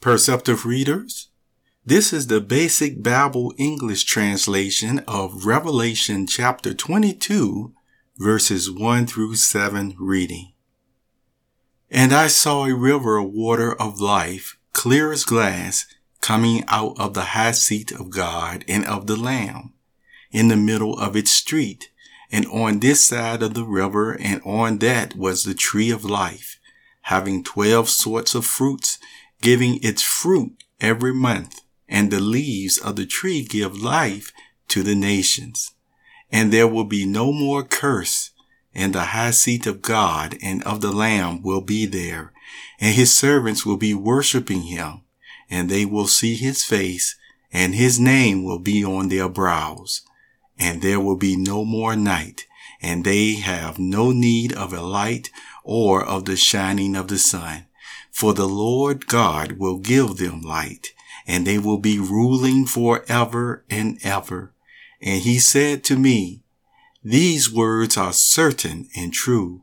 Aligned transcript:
Perceptive 0.00 0.64
readers, 0.64 1.30
this 1.84 2.12
is 2.12 2.28
the 2.28 2.40
basic 2.40 3.02
Bible 3.02 3.52
English 3.58 4.04
translation 4.04 5.00
of 5.08 5.44
Revelation 5.44 6.24
chapter 6.24 6.72
22, 6.72 7.72
verses 8.16 8.70
1 8.70 9.08
through 9.08 9.34
7 9.34 9.96
reading. 9.98 10.52
And 11.90 12.12
I 12.12 12.28
saw 12.28 12.64
a 12.64 12.76
river 12.76 13.18
of 13.18 13.32
water 13.32 13.74
of 13.74 14.00
life, 14.00 14.56
clear 14.72 15.10
as 15.10 15.24
glass, 15.24 15.84
coming 16.20 16.62
out 16.68 16.96
of 17.00 17.14
the 17.14 17.34
high 17.34 17.50
seat 17.50 17.90
of 17.90 18.10
God 18.10 18.64
and 18.68 18.86
of 18.86 19.08
the 19.08 19.16
Lamb, 19.16 19.72
in 20.30 20.46
the 20.46 20.56
middle 20.56 20.96
of 20.96 21.16
its 21.16 21.32
street. 21.32 21.90
And 22.30 22.46
on 22.46 22.78
this 22.78 23.04
side 23.04 23.42
of 23.42 23.54
the 23.54 23.64
river 23.64 24.12
and 24.12 24.40
on 24.44 24.78
that 24.78 25.16
was 25.16 25.42
the 25.42 25.54
tree 25.54 25.90
of 25.90 26.04
life, 26.04 26.60
having 27.00 27.42
twelve 27.42 27.88
sorts 27.88 28.36
of 28.36 28.46
fruits, 28.46 29.00
giving 29.40 29.78
its 29.82 30.02
fruit 30.02 30.64
every 30.80 31.14
month. 31.14 31.60
And 31.88 32.10
the 32.10 32.20
leaves 32.20 32.76
of 32.78 32.96
the 32.96 33.06
tree 33.06 33.42
give 33.44 33.80
life 33.80 34.32
to 34.68 34.82
the 34.82 34.94
nations. 34.94 35.72
And 36.30 36.52
there 36.52 36.68
will 36.68 36.84
be 36.84 37.06
no 37.06 37.32
more 37.32 37.62
curse, 37.62 38.30
and 38.74 38.94
the 38.94 39.06
high 39.06 39.30
seat 39.30 39.66
of 39.66 39.80
God 39.80 40.36
and 40.42 40.62
of 40.64 40.82
the 40.82 40.92
Lamb 40.92 41.42
will 41.42 41.62
be 41.62 41.86
there, 41.86 42.32
and 42.78 42.94
his 42.94 43.10
servants 43.12 43.64
will 43.64 43.78
be 43.78 43.94
worshiping 43.94 44.62
him 44.64 45.02
and 45.50 45.68
they 45.68 45.84
will 45.84 46.06
see 46.06 46.34
his 46.34 46.64
face, 46.64 47.16
and 47.52 47.74
his 47.74 47.98
name 47.98 48.44
will 48.44 48.58
be 48.58 48.84
on 48.84 49.08
their 49.08 49.28
brows. 49.28 50.02
And 50.58 50.82
there 50.82 51.00
will 51.00 51.16
be 51.16 51.36
no 51.36 51.64
more 51.64 51.96
night, 51.96 52.46
and 52.82 53.04
they 53.04 53.34
have 53.34 53.78
no 53.78 54.10
need 54.10 54.52
of 54.52 54.72
a 54.72 54.82
light 54.82 55.30
or 55.64 56.04
of 56.04 56.24
the 56.24 56.36
shining 56.36 56.96
of 56.96 57.08
the 57.08 57.18
sun. 57.18 57.66
For 58.10 58.34
the 58.34 58.48
Lord 58.48 59.06
God 59.06 59.52
will 59.52 59.78
give 59.78 60.16
them 60.16 60.40
light, 60.42 60.88
and 61.26 61.46
they 61.46 61.58
will 61.58 61.78
be 61.78 61.98
ruling 61.98 62.66
forever 62.66 63.64
and 63.70 63.98
ever. 64.02 64.52
And 65.00 65.22
he 65.22 65.38
said 65.38 65.84
to 65.84 65.96
me, 65.96 66.42
These 67.04 67.52
words 67.52 67.96
are 67.96 68.12
certain 68.12 68.88
and 68.96 69.12
true. 69.12 69.62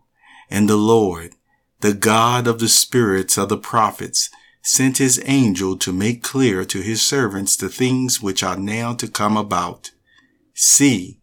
And 0.50 0.70
the 0.70 0.78
Lord, 0.78 1.34
the 1.82 1.94
God 1.94 2.48
of 2.48 2.60
the 2.60 2.70
spirits 2.70 3.38
of 3.38 3.50
the 3.50 3.58
prophets, 3.58 4.30
sent 4.62 4.98
his 4.98 5.22
angel 5.26 5.78
to 5.78 5.92
make 5.94 6.24
clear 6.24 6.66
to 6.66 6.82
his 6.82 7.02
servants 7.02 7.56
the 7.56 7.70
things 7.70 8.22
which 8.22 8.42
are 8.42 8.58
now 8.58 8.94
to 8.96 9.08
come 9.08 9.38
about. 9.38 9.92
See, 10.54 11.20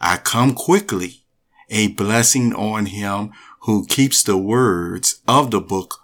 I 0.00 0.18
come 0.18 0.54
quickly, 0.54 1.24
a 1.70 1.88
blessing 1.88 2.54
on 2.54 2.86
him 2.86 3.32
who 3.62 3.86
keeps 3.86 4.22
the 4.22 4.36
words 4.36 5.22
of 5.26 5.50
the 5.50 5.60
book 5.60 6.03